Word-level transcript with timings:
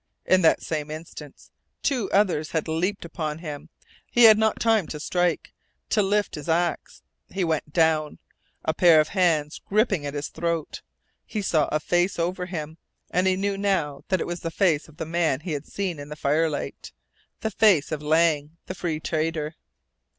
In 0.25 0.41
that 0.41 0.63
same 0.63 0.89
instant 0.89 1.51
two 1.83 2.09
others 2.11 2.49
had 2.49 2.67
leaped 2.67 3.05
upon 3.05 3.37
him. 3.37 3.69
He 4.09 4.23
had 4.23 4.35
not 4.35 4.59
time 4.59 4.87
to 4.87 4.99
strike, 4.99 5.53
to 5.89 6.01
lift 6.01 6.33
his 6.33 6.49
axe. 6.49 7.03
He 7.29 7.43
went 7.43 7.71
down, 7.71 8.17
a 8.65 8.73
pair 8.73 8.99
of 8.99 9.09
hands 9.09 9.61
gripping 9.63 10.07
at 10.07 10.15
his 10.15 10.29
throat. 10.29 10.81
He 11.23 11.43
saw 11.43 11.67
a 11.71 11.79
face 11.79 12.17
over 12.17 12.47
him, 12.47 12.79
and 13.11 13.27
he 13.27 13.35
knew 13.35 13.59
now 13.59 14.01
that 14.07 14.19
it 14.19 14.25
was 14.25 14.39
the 14.39 14.49
face 14.49 14.87
of 14.87 14.97
the 14.97 15.05
man 15.05 15.41
he 15.41 15.51
had 15.53 15.67
seen 15.67 15.99
in 15.99 16.09
the 16.09 16.15
firelight, 16.15 16.91
the 17.41 17.51
face 17.51 17.91
of 17.91 18.01
Lang, 18.01 18.57
the 18.65 18.73
Free 18.73 18.99
Trader. 18.99 19.53